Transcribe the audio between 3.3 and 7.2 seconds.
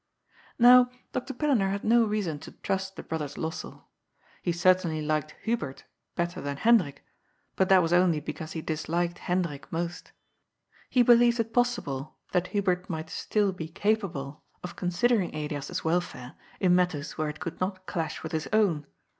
Lossell. He certainly liked Hubert better than Hendrik,